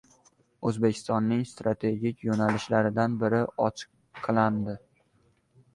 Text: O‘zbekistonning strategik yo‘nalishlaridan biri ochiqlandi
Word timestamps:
O‘zbekistonning 0.69 1.43
strategik 1.49 2.25
yo‘nalishlaridan 2.29 3.21
biri 3.25 3.45
ochiqlandi 3.69 4.79